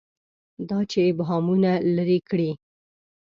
[0.69, 2.51] دا چې ابهامونه لري کړي.